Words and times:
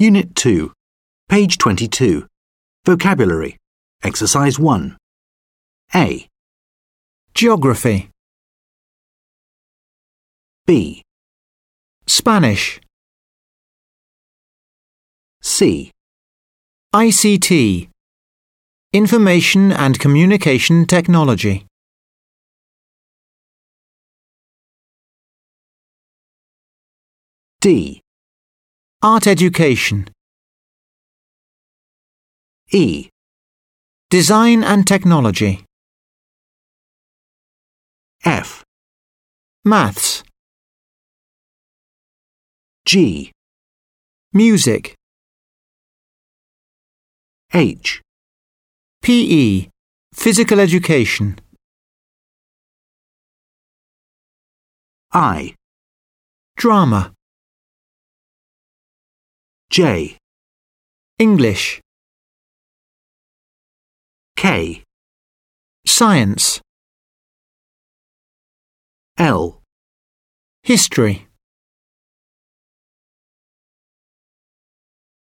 Unit 0.00 0.32
2, 0.36 0.72
page 1.28 1.58
22. 1.58 2.24
Vocabulary. 2.84 3.56
Exercise 4.04 4.56
1. 4.56 4.96
A, 5.96 6.28
Geography, 7.34 8.08
B, 10.68 11.02
Spanish, 12.06 12.80
C, 15.42 15.90
ICT, 16.94 17.88
Information 18.92 19.72
and 19.72 19.98
Communication 19.98 20.86
Technology, 20.86 21.66
D, 27.60 28.00
Art 29.00 29.28
Education, 29.28 30.08
E, 32.72 33.08
Design 34.10 34.64
and 34.64 34.88
Technology, 34.88 35.64
F, 38.24 38.64
Maths, 39.64 40.24
G, 42.86 43.30
Music, 44.32 44.96
H, 47.54 48.02
PE, 49.02 49.68
Physical 50.12 50.58
Education, 50.58 51.38
I, 55.12 55.54
Drama, 56.56 57.12
J, 59.70 60.16
English, 61.18 61.80
K, 64.36 64.82
Science, 65.86 66.60
L, 69.18 69.60
History. 70.62 71.27